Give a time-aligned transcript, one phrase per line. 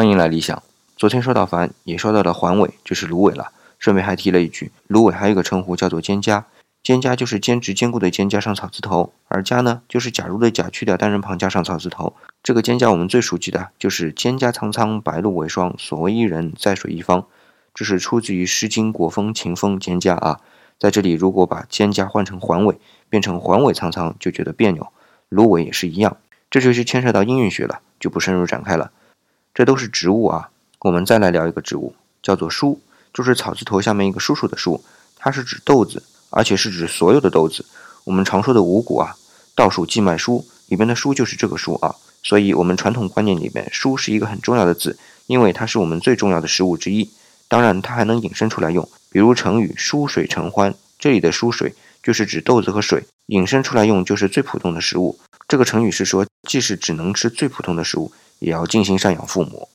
[0.00, 0.62] 欢迎来理想。
[0.96, 3.52] 昨天说到凡，也说到了环尾，就是芦苇了。
[3.78, 6.44] 顺便还提了一句，芦苇还有一个称呼叫做蒹葭。
[6.82, 12.16] 蒹葭就是坚直坚固的坚加上草字头，而葭呢，就是假如的假去掉单人旁加上草字头。
[12.42, 17.26] 这个蒹葭我们最熟悉的就是“蒹葭苍苍，白露为霜，所谓伊人，在水一方”。
[17.74, 20.40] 这是出自于《诗经·国风·秦风·蒹葭》啊。
[20.78, 22.80] 在这里，如果把蒹葭换成环尾，
[23.10, 24.86] 变成环尾苍苍，就觉得别扭。
[25.28, 26.16] 芦苇也是一样，
[26.48, 28.92] 这就是牵涉到音韵学了，就不深入展开了。
[29.52, 32.80] 这都是植物啊，我们再来聊一个植物，叫做叔，
[33.12, 34.82] 就是草字头下面一个叔叔的叔，
[35.16, 37.64] 它是指豆子，而且是指所有的豆子。
[38.04, 39.16] 我们常说的五谷啊，
[39.54, 47.10] 倒数季麦菽里边的菽就是这个菽啊，所以我们传统观念里面，菽是一个很重要的字，因为它是我们最重要的食物之一。
[47.48, 55.18] 当然，它还能引申出来用，比如成语“疏水成欢”，这里的疏水就是指豆子和水，引申出来用就是最普通的食物。
[55.48, 58.12] 这个成语是说，即使只能吃最普通的食物。
[58.40, 59.70] 也要尽心赡养父母。